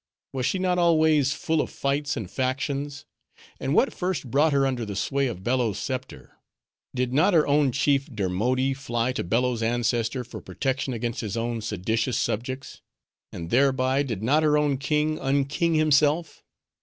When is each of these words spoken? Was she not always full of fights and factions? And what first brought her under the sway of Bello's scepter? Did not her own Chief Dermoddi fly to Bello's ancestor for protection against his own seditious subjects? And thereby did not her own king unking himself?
Was 0.33 0.47
she 0.47 0.57
not 0.57 0.79
always 0.79 1.31
full 1.33 1.61
of 1.61 1.69
fights 1.69 2.17
and 2.17 2.27
factions? 2.27 3.05
And 3.59 3.75
what 3.75 3.93
first 3.93 4.31
brought 4.31 4.51
her 4.51 4.65
under 4.65 4.83
the 4.83 4.95
sway 4.95 5.27
of 5.27 5.43
Bello's 5.43 5.77
scepter? 5.77 6.39
Did 6.95 7.13
not 7.13 7.35
her 7.35 7.45
own 7.45 7.71
Chief 7.71 8.07
Dermoddi 8.07 8.73
fly 8.73 9.11
to 9.13 9.23
Bello's 9.23 9.61
ancestor 9.61 10.23
for 10.23 10.41
protection 10.41 10.93
against 10.93 11.21
his 11.21 11.37
own 11.37 11.61
seditious 11.61 12.17
subjects? 12.17 12.81
And 13.31 13.51
thereby 13.51 14.01
did 14.01 14.23
not 14.23 14.41
her 14.41 14.57
own 14.57 14.79
king 14.79 15.19
unking 15.19 15.75
himself? 15.75 16.41